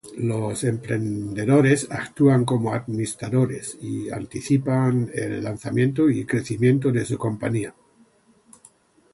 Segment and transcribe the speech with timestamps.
[0.17, 7.75] Los emprendedores actúan como administradores y anticipan el lanzamiento y crecimiento de su compañía.